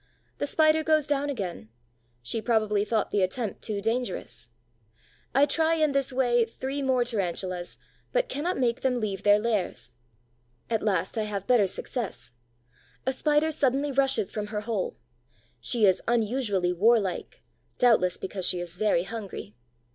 The 0.39 0.47
Spider 0.47 0.83
goes 0.83 1.05
down 1.05 1.29
again: 1.29 1.69
she 2.23 2.41
probably 2.41 2.83
thought 2.83 3.11
the 3.11 3.21
attempt 3.21 3.61
too 3.61 3.79
dangerous. 3.83 4.49
I 5.35 5.45
try 5.45 5.75
in 5.75 5.91
this 5.91 6.11
way 6.11 6.43
three 6.43 6.81
more 6.81 7.03
Tarantulas, 7.03 7.77
but 8.11 8.27
cannot 8.27 8.57
make 8.57 8.81
them 8.81 8.99
leave 8.99 9.21
their 9.21 9.37
lairs. 9.37 9.91
At 10.71 10.81
last 10.81 11.19
I 11.19 11.25
have 11.25 11.45
better 11.45 11.67
success. 11.67 12.31
A 13.05 13.13
Spider 13.13 13.51
suddenly 13.51 13.91
rushes 13.91 14.31
from 14.31 14.47
her 14.47 14.61
hole: 14.61 14.97
she 15.59 15.85
is 15.85 16.01
unusually 16.07 16.73
warlike, 16.73 17.43
doubtless 17.77 18.17
because 18.17 18.47
she 18.47 18.59
is 18.59 18.77
very 18.77 19.03
hungry. 19.03 19.53